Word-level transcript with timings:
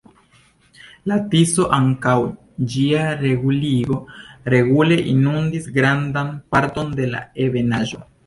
La 1.09 1.17
Tiso 1.33 1.65
antaŭ 1.77 2.15
ĝia 2.75 3.03
reguligo 3.19 3.99
regule 4.55 4.97
inundis 5.13 5.69
grandan 5.79 6.33
parton 6.57 6.89
de 7.01 7.07
la 7.15 7.23
Ebenaĵo. 7.47 8.03